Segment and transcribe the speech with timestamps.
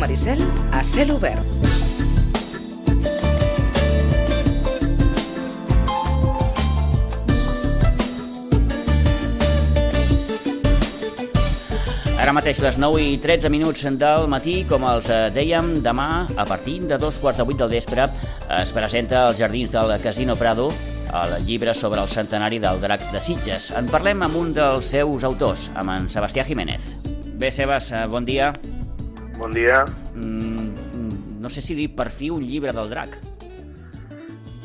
[0.00, 0.40] Maricel
[0.72, 1.44] a cel obert.
[12.16, 16.48] Ara mateix les 9 i 13 minuts del matí, com els eh, dèiem, demà, a
[16.48, 18.08] partir de dos quarts de vuit del vespre,
[18.56, 20.70] es presenta als Jardins del Casino Prado
[21.10, 23.72] el llibre sobre el centenari del drac de Sitges.
[23.76, 26.94] En parlem amb un dels seus autors, amb en Sebastià Jiménez.
[27.40, 28.54] Bé, Sebas, eh, bon dia.
[29.40, 29.86] Bon dia.
[30.14, 33.14] Mm, no sé si dir per fi un llibre del drac.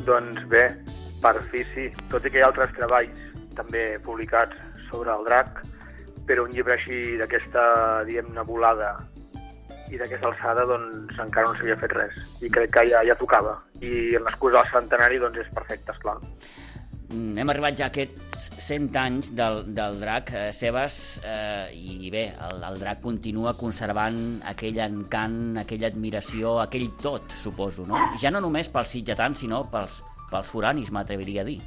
[0.03, 0.65] Doncs bé,
[1.23, 1.85] per fi sí.
[2.11, 3.21] Tot i que hi ha altres treballs
[3.55, 5.61] també publicats sobre el drac,
[6.27, 7.63] però un llibre així d'aquesta,
[8.09, 8.91] diguem-ne, volada
[9.93, 12.29] i d'aquesta alçada, doncs encara no s'havia fet res.
[12.43, 13.55] I crec que ja, ja tocava.
[13.79, 16.19] I l'excusa del centenari, doncs és perfecte, esclar.
[16.19, 16.64] Mm,
[17.13, 22.25] Hem arribat ja a aquests 100 anys del, del drac, eh, Sebas, eh, i bé,
[22.47, 24.17] el, el drac continua conservant
[24.49, 27.99] aquell encant, aquella admiració, aquell tot, suposo, no?
[28.21, 31.59] Ja no només pels sitgetans, sinó pels, pels foranis, m'atreviria a dir.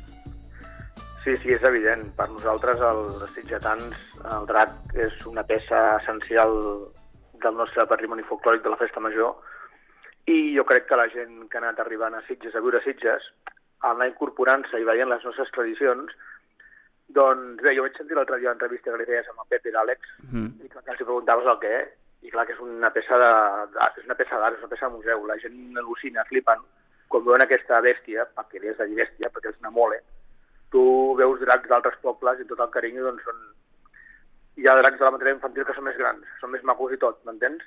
[1.24, 2.06] Sí, sí, és evident.
[2.16, 6.56] Per nosaltres, els sitgetans, el drac és una peça essencial
[7.42, 9.36] del nostre patrimoni folclòric de la Festa Major
[10.28, 12.84] i jo crec que la gent que ha anat arribant a Sitges, a viure a
[12.84, 13.28] Sitges,
[13.80, 16.12] al anar incorporant-se i veient les nostres tradicions,
[17.08, 19.72] doncs bé, jo vaig sentir l'altre dia l'entrevista que li feies amb el Pep i
[19.72, 20.00] l'Àlex
[20.32, 20.50] Mm.
[20.64, 21.76] i clar, que els preguntaves el què,
[22.22, 24.88] i clar que és una peça de- d'art, és una peça d'art, és una peça
[24.88, 25.26] de museu.
[25.26, 26.58] La gent al·lucina, flipen,
[27.08, 30.02] quan veuen aquesta bèstia, perquè li has de dir bèstia, perquè és una mole,
[30.70, 33.38] tu veus dracs d'altres pobles i tot el carinyo doncs són...
[34.58, 36.96] Hi ha dracs de la matèria infantil que són més grans, són més macos i
[36.98, 37.62] tot, m'entens?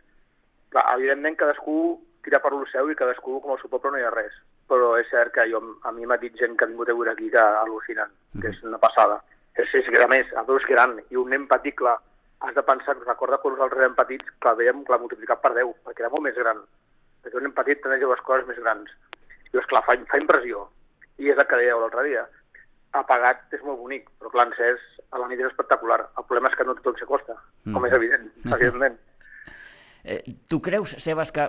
[0.69, 4.03] Clar, evidentment cadascú tira per lo seu i cadascú com al seu poble no hi
[4.03, 4.33] ha res.
[4.71, 7.11] Però és cert que jo, a mi m'ha dit gent que ha vingut a viure
[7.11, 9.17] aquí que al·lucinen, que és una passada.
[9.59, 11.97] És, és a més, el veus gran i un nen petit, clar,
[12.41, 15.73] has de pensar, recorda quan nosaltres érem petits, que el veiem clar, multiplicat per 10,
[15.87, 16.61] perquè era molt més gran.
[17.21, 18.93] Perquè un nen petit tenia les coses més grans.
[19.51, 20.63] I és clar, fa, fa impressió.
[21.19, 22.23] I és el que dèieu l'altre dia.
[22.97, 24.79] Apagat és molt bonic, però clar, encès
[25.11, 25.99] a la nit és espectacular.
[26.15, 27.35] El problema és que no tothom s'acosta,
[27.67, 28.97] com és evident, evidentment.
[30.03, 31.45] Eh, tu creus, Sebas, que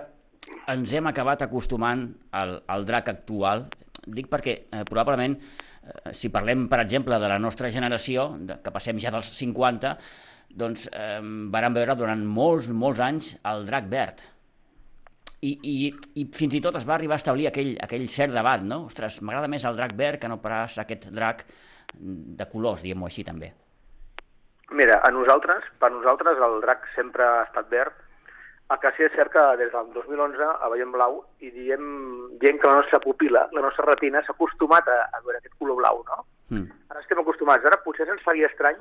[0.73, 3.67] ens hem acabat acostumant al, al drac actual?
[4.03, 8.73] Dic perquè eh, probablement, eh, si parlem, per exemple, de la nostra generació, de, que
[8.75, 9.95] passem ja dels 50,
[10.63, 11.19] doncs eh,
[11.53, 14.25] vàrem veure durant molts, molts anys el drac verd.
[15.43, 15.75] I, i,
[16.19, 18.85] I fins i tot es va arribar a establir aquell, aquell cert debat, no?
[18.87, 21.43] Ostres, m'agrada més el drac verd que no pas aquest drac
[21.93, 23.51] de colors, diguem-ho així també.
[24.73, 27.99] Mira, a nosaltres, per nosaltres el drac sempre ha estat verd.
[28.73, 31.83] El que sí és cert que des del 2011 el veiem blau i diem,
[32.41, 35.77] diem que la nostra pupila, la nostra retina, s'ha acostumat a, a veure aquest color
[35.77, 36.23] blau, no?
[36.49, 36.71] Mm.
[36.89, 37.65] Ara estem acostumats.
[37.69, 38.79] Ara potser se'ns faria estrany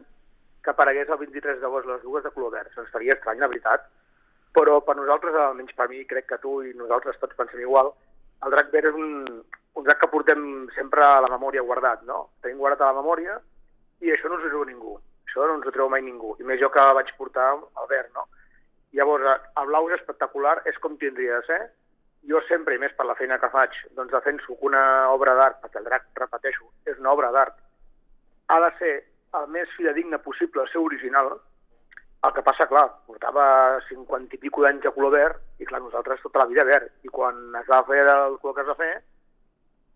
[0.63, 2.73] que aparegués el 23 d'agost les dues de color verd.
[2.73, 3.85] Se'ns faria estrany, la veritat.
[4.57, 7.93] Però per nosaltres, almenys per mi, crec que tu i nosaltres tots pensem igual,
[8.47, 9.25] el drac verd és un,
[9.77, 10.45] un drac que portem
[10.77, 12.29] sempre a la memòria guardat, no?
[12.45, 13.39] Tenim guardat a la memòria
[14.01, 14.97] i això no ens ho treu ningú.
[15.29, 16.37] Això no ens ho treu mai ningú.
[16.41, 18.29] I més jo que vaig portar el verd, no?
[18.97, 21.61] Llavors, el blau és espectacular, és com tindria de ser.
[22.29, 25.63] Jo sempre, i més per la feina que faig, doncs defenso que una obra d'art,
[25.63, 27.57] perquè el drac, repeteixo, és una obra d'art,
[28.53, 28.93] ha de ser
[29.41, 31.33] el més fidedigne possible al seu original,
[32.23, 36.23] el que passa, clar, portava 50 i pico d'anys de color verd, i clar, nosaltres
[36.23, 38.93] tota la vida verd, i quan es va fer el color que es va fer,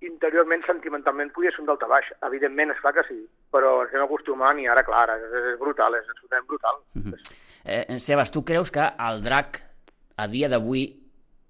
[0.06, 2.08] interiorment, sentimentalment, podia ser un delta baix.
[2.26, 3.20] Evidentment, és clar que sí,
[3.54, 6.82] però ens anem acostumant i ara, clar, és, és brutal, és absolutament brutal.
[6.98, 7.45] Mm -hmm.
[7.66, 9.58] Eh, Sebas, tu creus que el drac
[10.14, 10.84] a dia d'avui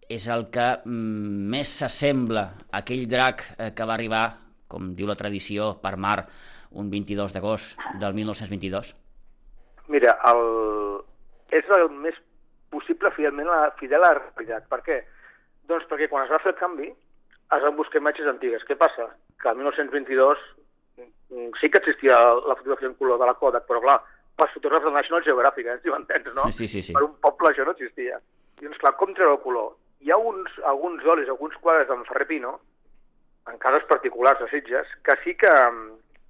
[0.08, 4.22] és el que mm, més s'assembla a aquell drac eh, que va arribar,
[4.64, 6.22] com diu la tradició, per mar
[6.72, 8.94] un 22 d'agost del 1922?
[9.92, 10.40] Mira, el...
[11.52, 12.16] és el més
[12.72, 14.70] possible fidelment a, fidel a la realitat.
[14.72, 15.02] Per què?
[15.68, 18.64] Doncs perquè quan es va fer el canvi es van buscar imatges antigues.
[18.64, 19.10] Què passa?
[19.42, 20.40] Que el 1922
[20.96, 24.00] mm, sí que existia la fotografia en color de la Kodak, però clar,
[24.36, 26.50] pels fotògrafs del National Geographic, eh, si m'entens, no?
[26.52, 26.92] Sí, sí, sí.
[26.92, 28.18] Per un poble això no existia.
[28.60, 29.74] I doncs clar, com treure el color?
[30.04, 32.58] Hi ha uns, alguns olis, alguns quadres d'en Ferrer Pino,
[33.50, 35.52] en cases particulars de Sitges, que sí que,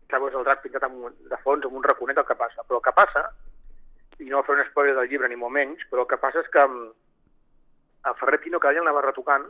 [0.08, 2.62] que veus el drac pintat amb, un- de fons amb un raconet el que passa.
[2.68, 3.24] Però el que passa,
[4.18, 6.48] i no fer un spoiler del llibre ni molt menys, però el que passa és
[6.52, 6.86] que mm,
[8.06, 9.48] el Ferrer Pino cada any l'anava retocant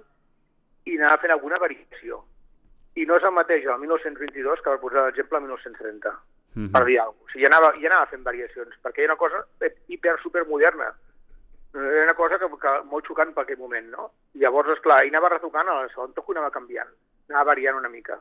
[0.86, 2.22] i anava fent alguna variació.
[2.96, 6.12] I no és el mateix el 1922 que va posar l'exemple el 1930,
[6.56, 6.72] Mhm.
[6.72, 7.26] per dir alguna cosa.
[7.26, 9.44] O sigui, ja anava, ja anava fent variacions, perquè ha una cosa
[9.88, 10.94] hiper supermoderna.
[11.76, 14.10] Era una cosa que, que molt xocant per aquell moment, no?
[14.32, 16.88] I llavors, esclar, ell anava retocant, al segon toc anava canviant,
[17.28, 18.16] anava variant una mica.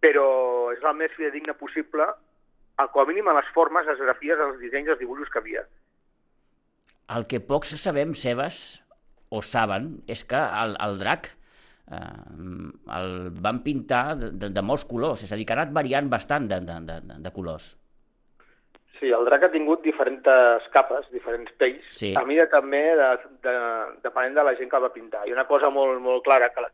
[0.00, 2.06] Però és el més fidedigne possible,
[2.80, 5.66] al com a mínim a les formes, les grafies, els dissenys, els dibuixos que havia.
[7.12, 8.80] El que pocs sabem, Sebas,
[9.28, 11.34] o saben, és que el, el drac
[11.90, 15.74] eh, el van pintar de, de, de molts colors, és a dir, que ha anat
[15.74, 17.76] variant bastant de, de, de, de colors.
[19.00, 22.12] Sí, el drac ha tingut diferents capes, diferents pells, Sí.
[22.16, 23.08] a mida també de,
[23.46, 23.54] de,
[24.04, 25.22] depenent de la gent que el va pintar.
[25.26, 26.66] I una cosa molt, molt clara, que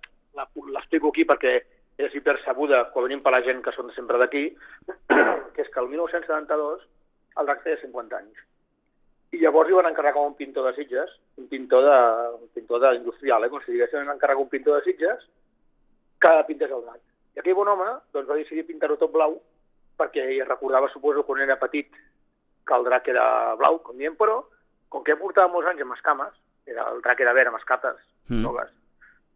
[0.75, 1.55] l'explico aquí perquè
[2.03, 4.51] és hipersabuda quan venim per la gent que són sempre d'aquí,
[5.55, 6.83] que és que el 1972
[7.41, 8.43] el drac feia 50 anys.
[9.37, 11.97] I llavors li van encarregar un pintor de Sitges, un pintor de,
[12.41, 15.27] un pintor de industrial, eh, com si diguéssim, van encarregar un pintor de Sitges
[16.23, 17.03] que pintés el drac.
[17.37, 19.37] I aquell bon home doncs, va decidir pintar-ho tot blau
[20.01, 21.91] perquè ell recordava, suposo, quan era petit,
[22.67, 24.41] que el drac era blau, com diem, però
[24.93, 26.33] com que ja portava molts anys amb escames,
[26.67, 27.97] era, el drac era verd amb escates
[28.29, 28.43] Mm.
[28.43, 28.73] noves,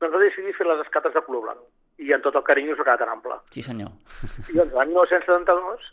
[0.01, 1.61] doncs va decidir fer les escates de color blanc.
[2.03, 3.37] I en tot el carinyo s'ha quedat tan ample.
[3.55, 3.91] Sí, senyor.
[4.51, 5.85] I doncs l'any 1972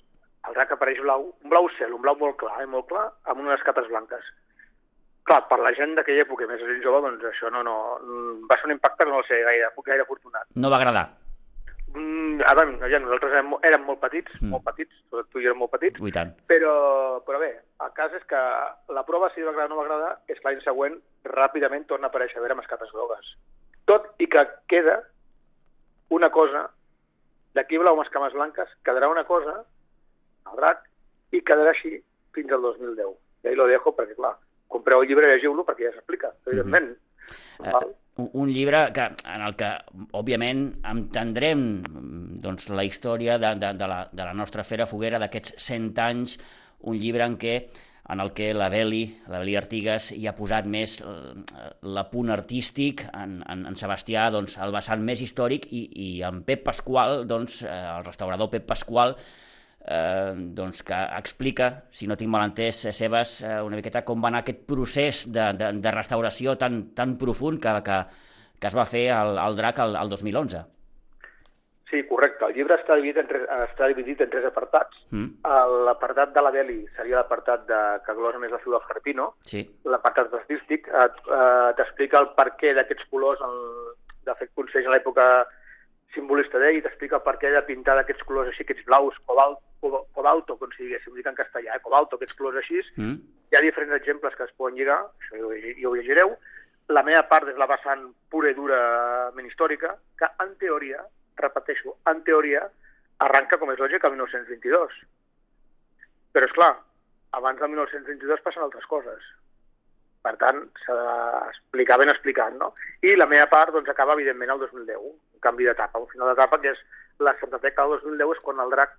[0.48, 3.42] el drac apareix blau, un blau cel, un blau molt clar, eh, molt clar, amb
[3.44, 4.26] unes escates blanques.
[5.28, 7.74] Clar, per la gent d'aquella època, més gent jove, doncs això no, no,
[8.48, 10.48] va ser un impacte que no va ser gaire, gaire afortunat.
[10.56, 11.10] No va agradar.
[11.98, 14.50] Mm, ara, ja, nosaltres érem, érem molt petits, Mm.
[14.54, 16.34] molt petits, tu i jo érem molt petits, tant.
[16.48, 18.40] però, però bé, el cas és que
[18.94, 22.08] la prova, si va agradar o no va agradar, és que l'any següent ràpidament torna
[22.08, 23.36] a aparèixer a veure amb escates grogues.
[23.86, 25.02] Tot i que queda
[26.10, 26.70] una cosa,
[27.56, 29.64] d'aquí blau amb escames blanques, quedarà una cosa,
[30.52, 30.84] el drac,
[31.36, 31.98] i quedarà així
[32.36, 33.16] fins al 2010.
[33.44, 34.36] I ahí lo dejo perquè, clar,
[34.68, 36.92] compreu el llibre i llegiu-lo perquè ja s'explica, evidentment.
[37.64, 37.96] Eh, Val?
[38.18, 39.70] un- llibre que, en el que,
[40.18, 45.20] òbviament, entendrem mm, doncs, la història de, de, de, la, de la nostra Fera Foguera
[45.22, 46.38] d'aquests 100 anys,
[46.90, 47.60] un llibre en què
[48.10, 51.08] en el que la Beli, la Beli Artigas, hi ha posat més eh,
[51.84, 56.64] l'apunt artístic, en, en, en Sebastià doncs, el vessant més històric i, i en Pep
[56.70, 59.18] Pasqual, doncs, eh, el restaurador Pep Pasqual,
[59.88, 64.24] eh, doncs que explica, si no tinc mal entès, eh, Sebas, eh, una miqueta com
[64.24, 68.02] va anar aquest procés de, de, de restauració tan, tan profund que, que,
[68.60, 70.66] que es va fer al, al DRAC el, el 2011.
[71.88, 72.44] Sí, correcte.
[72.44, 74.98] El llibre està dividit en tres, està dividit en tres apartats.
[75.16, 75.38] Mm,
[75.88, 79.30] L'apartat de la Beli seria l'apartat de, que glosa més la figura del Harpino.
[79.40, 83.96] sí, L'apartat artístic eh, eh, t'explica el perquè d'aquests colors, el,
[84.28, 85.30] de fet, conseix a l'època
[86.14, 90.06] simbolista d'ell, i t'explica el perquè de pintar d'aquests colors així, aquests blaus, cobalt, co-
[90.14, 91.82] cobalto, com si diguéssim, dic en castellà, eh?
[91.84, 92.82] cobalto, aquests colors així.
[92.98, 93.18] mm,
[93.52, 95.52] Hi ha diferents exemples que es poden lligar, això ja ho,
[95.82, 96.34] ja ho llegireu.
[96.90, 101.02] La meva part és la vessant pura i durament històrica, que en teoria,
[101.38, 102.66] repeteixo, en teoria,
[103.20, 104.94] arranca, com és lògic, el 1922.
[106.34, 106.74] Però, és clar,
[107.40, 109.24] abans del 1922 passen altres coses.
[110.24, 112.74] Per tant, s'ha d'explicar ben explicat, no?
[113.02, 116.60] I la meva part, doncs, acaba, evidentment, el 2010, un canvi d'etapa, un final d'etapa,
[116.62, 116.82] que és
[117.24, 118.92] la Santateca del 2010 és quan el drac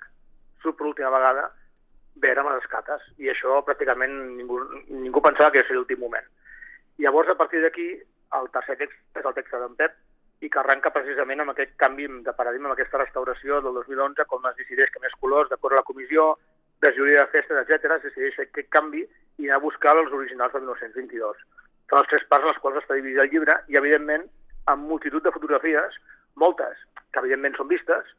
[0.63, 1.49] surt per última vegada
[2.23, 4.59] verd amb les escates, i això pràcticament ningú,
[4.91, 6.27] ningú pensava que seria l'últim moment.
[6.99, 7.89] Llavors, a partir d'aquí,
[8.39, 9.95] el tercer text és el text d'en Pep,
[10.41, 14.45] i que arranca precisament amb aquest canvi de paradigma, amb aquesta restauració del 2011, com
[14.51, 16.35] es decideix que més colors, d'acord a la comissió,
[16.83, 20.63] regidoria de festes, etc es decideix aquest canvi i anar a buscar els originals del
[20.67, 21.43] 1922.
[21.91, 24.29] Són les tres parts en les quals està dividit el llibre i, evidentment,
[24.71, 25.99] amb multitud de fotografies,
[26.39, 26.79] moltes
[27.11, 28.15] que, evidentment, són vistes,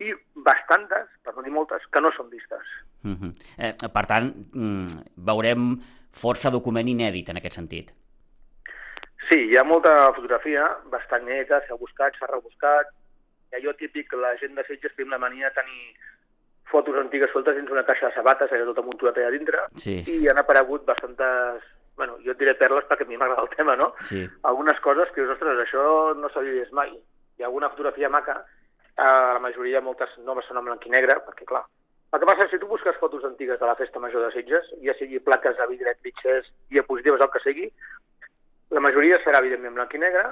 [0.00, 2.66] i bastantes, per no dir moltes, que no són vistes.
[3.02, 3.32] mm -hmm.
[3.58, 4.86] eh, per tant, mm,
[5.16, 5.78] veurem
[6.12, 7.92] força document inèdit en aquest sentit.
[9.28, 12.86] Sí, hi ha molta fotografia, bastant neta, s'ha buscat, s'ha rebuscat.
[13.52, 15.94] I allò típic, la gent de Sitges té una mania de tenir
[16.70, 20.04] fotos antigues soltes dins una caixa de sabates, allà tot amuntulat allà dintre, Sí.
[20.06, 21.62] i han aparegut bastantes,
[21.96, 23.94] bueno, jo et diré perles perquè a mi m'agrada el tema, no?
[24.00, 24.28] Sí.
[24.42, 26.90] Algunes coses que dius, ostres, això no s'havia vist mai.
[27.38, 28.44] Hi ha alguna fotografia maca,
[28.96, 31.64] eh, la majoria, moltes noves són en blanc i negre, perquè clar,
[32.10, 34.32] el que passa és que si tu busques fotos antigues de la festa major de
[34.34, 37.68] Sitges, ja sigui plaques de vidre, clitxers, diapositives, el que sigui,
[38.74, 40.24] la majoria serà, evidentment, blanc i negre,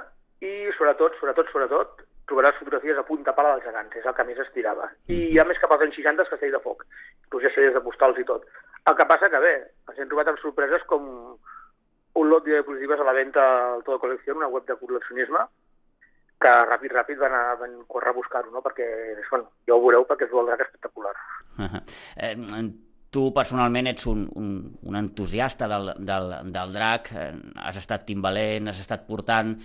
[0.43, 4.41] i sobretot, sobretot, sobretot, trobaràs fotografies a punta pala dels gegants, és el que més
[4.43, 4.89] es tirava.
[5.07, 6.83] I hi ha més cap als anys 60 que de foc,
[7.25, 8.45] inclús ja sèries de postals i tot.
[8.85, 9.55] El que passa que bé,
[9.87, 11.07] ens hem trobat amb sorpreses com
[12.19, 15.47] un lot de diapositives a la venda al Todo Colección, una web de col·leccionisme,
[16.39, 18.61] que ràpid, ràpid van, a, van córrer a buscar-ho, no?
[18.65, 18.87] perquè,
[19.29, 21.15] bueno, ja ho veureu perquè és un drac espectacular.
[22.15, 22.35] Eh,
[23.11, 24.49] tu personalment ets un, un,
[24.87, 27.31] un entusiasta del, del, del drac, eh,
[27.65, 29.55] has estat timbalent, has estat portant,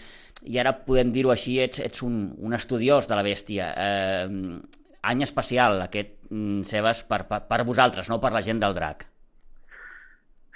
[0.44, 3.70] i ara podem dir-ho així, ets, ets un, un estudiós de la bèstia.
[3.78, 4.58] Eh,
[5.04, 9.06] any especial aquest, mm, Sebas, per, per, per vosaltres, no per la gent del drac.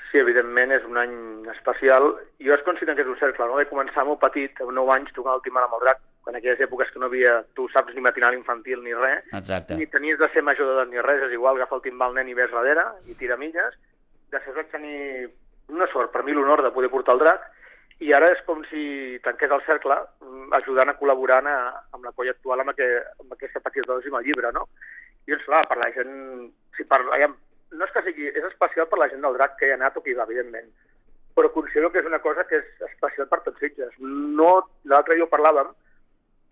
[0.09, 1.17] Sí, evidentment és un any
[1.53, 2.15] especial.
[2.41, 3.59] Jo es considero que és un cercle, no?
[3.61, 6.61] Vaig començar molt petit, amb 9 anys, tocant el timbal amb el drac, en aquelles
[6.61, 9.77] èpoques que no havia, tu saps, ni matinal infantil ni res, Exacte.
[9.77, 12.37] ni tenies de ser major d'edat ni res, és igual, agafa el timbal nen i
[12.37, 13.79] ves darrere i tira milles.
[14.33, 14.99] Després vaig tenir
[15.73, 17.49] una sort, per mi l'honor de poder portar el drac,
[18.05, 21.59] i ara és com si tanqués el cercle mm, ajudant a col·laborar a,
[21.97, 24.69] amb la colla actual amb, aquest, amb aquesta petita dosi amb el llibre, no?
[25.27, 26.15] I doncs, clar, per la gent...
[26.77, 28.31] Si per, no és que sigui...
[28.31, 30.29] És especial per la gent del drac que hi ha anat o que hi va,
[30.29, 30.71] evidentment,
[31.35, 33.93] però considero que és una cosa que és especial per tots Sitges.
[33.99, 34.53] No,
[34.91, 35.75] l'altre dia ho parlàvem,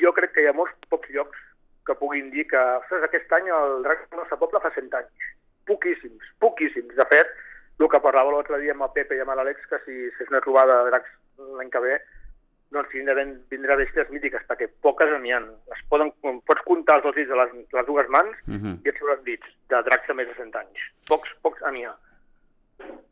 [0.01, 1.39] jo crec que hi ha molts pocs llocs
[1.87, 5.29] que puguin dir que, ostres, aquest any el drac del nostre poble fa 100 anys.
[5.67, 6.95] Poquíssims, poquíssims.
[6.97, 7.27] De fet,
[7.79, 10.41] el que parlava l'altre dia amb el Pepe i amb l'Àlex, que si fes una
[10.41, 11.11] trobada de dracs
[11.59, 11.99] l'any que ve,
[12.75, 13.23] doncs vindrà,
[13.53, 15.39] vindrà bèsties mítiques, perquè poques n'hi ha.
[15.77, 16.11] Es poden,
[16.49, 18.65] pots comptar els dits de les, les dues mans uh Mhm.
[18.67, 18.77] -huh.
[18.85, 20.79] i et sobren dits de dracs de més de 100 anys.
[21.09, 21.95] Pocs, pocs n'hi ha.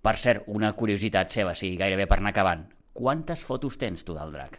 [0.02, 2.66] Per cert, una curiositat seva, sí, gairebé per anar acabant.
[2.92, 4.58] Quantes fotos tens tu del drac?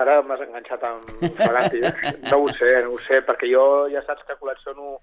[0.00, 1.82] Ara m'has enganxat amb Fagati.
[2.30, 5.00] No ho sé, no ho sé, perquè jo ja saps que col·lecciono...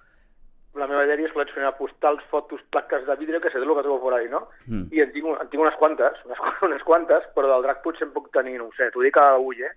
[0.77, 3.99] La meva idea és col·leccionar postals, fotos, plaques de vidre, que sé el que trobo
[4.03, 4.43] por ahí, no?
[4.67, 4.83] Mm.
[4.93, 8.13] I en tinc, en tinc unes quantes, unes, unes quantes, però del drac potser en
[8.13, 9.73] puc tenir, no ho sé, t'ho dic a ull, eh?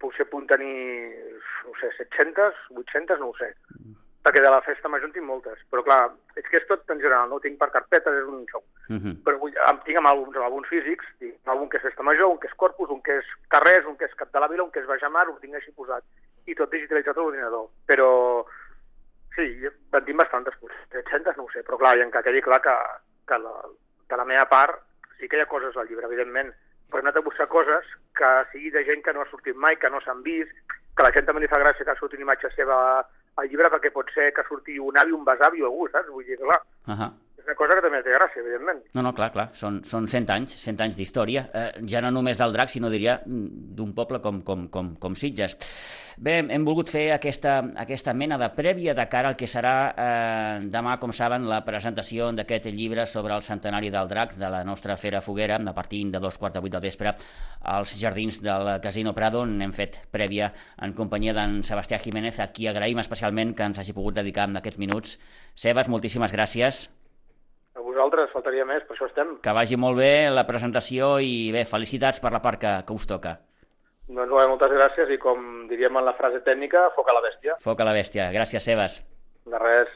[0.00, 0.72] Potser puc tenir,
[1.66, 3.52] no sé, 700, 800, no ho sé.
[4.20, 5.60] Perquè de la festa major en tinc moltes.
[5.72, 6.00] Però clar,
[6.36, 8.62] és que és tot en general, no ho tinc per carpetes, és un xou.
[8.88, 9.14] Mm -hmm.
[9.24, 12.38] Però vull, tinc amb àlbums, amb àlbums físics, tinc àlbum que és Festa Major, un
[12.38, 14.70] que és Corpus, un que és Carrers, un que és Cap de la Vila, un
[14.70, 16.04] que és Bajamar, ho tinc així posat.
[16.46, 17.68] I tot digitalitzat a l'ordinador.
[17.86, 18.44] Però
[19.36, 22.42] sí, en tinc bastantes, potser 700, no ho sé, però clar, i en que quedi
[22.42, 22.76] clar que,
[23.26, 23.54] que la,
[24.08, 24.82] de la meva part
[25.18, 26.52] sí que hi ha coses al llibre, evidentment,
[26.90, 27.86] però he anat a buscar coses
[28.18, 30.54] que sigui de gent que no ha sortit mai, que no s'han vist,
[30.96, 32.78] que la gent també li fa gràcia que surti una imatge seva
[33.40, 36.08] al llibre perquè pot ser que surti un avi, un besavi o algú, saps?
[36.12, 37.10] Vull dir, clar, Uh -huh.
[37.50, 38.84] Una cosa que també té gràcia, evidentment.
[38.94, 42.38] No, no, clar, clar, són, són 100 anys, 100 anys d'història, eh, ja no només
[42.38, 45.56] del drac, sinó diria d'un poble com, com, com, com Sitges.
[46.20, 50.68] Bé, hem volgut fer aquesta, aquesta mena de prèvia de cara al que serà eh,
[50.70, 54.98] demà, com saben, la presentació d'aquest llibre sobre el centenari del drac de la nostra
[55.00, 57.16] Fera Foguera, a partir de dos quarts de vuit del vespre,
[57.62, 62.50] als jardins del Casino Prado, on hem fet prèvia en companyia d'en Sebastià Jiménez, a
[62.54, 65.18] qui agraïm especialment que ens hagi pogut dedicar en aquests minuts.
[65.58, 66.86] Sebas, moltíssimes gràcies.
[67.90, 69.36] Vosaltres faltaria més, per això estem.
[69.44, 73.08] Que vagi molt bé la presentació i bé, felicitats per la part que, que us
[73.10, 73.38] toca.
[74.10, 77.56] Doncs bé, moltes gràcies i com diríem en la frase tècnica, foc a la bèstia.
[77.62, 78.30] Foc a la bèstia.
[78.34, 79.00] Gràcies, Sebas.
[79.50, 79.92] De res.